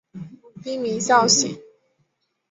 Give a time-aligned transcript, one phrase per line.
[0.63, 1.61] 滨名孝行。